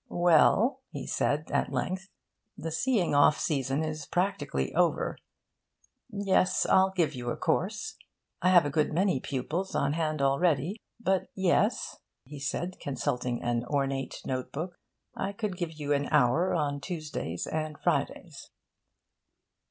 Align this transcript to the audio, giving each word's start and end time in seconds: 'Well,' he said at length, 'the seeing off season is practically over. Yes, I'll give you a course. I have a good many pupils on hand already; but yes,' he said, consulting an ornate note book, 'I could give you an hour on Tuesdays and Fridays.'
'Well,' 0.09 0.81
he 0.89 1.05
said 1.05 1.51
at 1.51 1.71
length, 1.71 2.09
'the 2.57 2.71
seeing 2.71 3.13
off 3.13 3.37
season 3.37 3.83
is 3.83 4.07
practically 4.07 4.73
over. 4.73 5.15
Yes, 6.09 6.65
I'll 6.65 6.89
give 6.89 7.13
you 7.13 7.29
a 7.29 7.37
course. 7.37 7.97
I 8.41 8.49
have 8.49 8.65
a 8.65 8.71
good 8.71 8.93
many 8.93 9.19
pupils 9.19 9.75
on 9.75 9.93
hand 9.93 10.19
already; 10.19 10.81
but 10.99 11.29
yes,' 11.35 11.97
he 12.25 12.39
said, 12.39 12.79
consulting 12.79 13.43
an 13.43 13.63
ornate 13.65 14.21
note 14.25 14.51
book, 14.51 14.75
'I 15.15 15.33
could 15.33 15.55
give 15.55 15.73
you 15.79 15.93
an 15.93 16.07
hour 16.09 16.51
on 16.55 16.81
Tuesdays 16.81 17.45
and 17.45 17.77
Fridays.' 17.79 18.49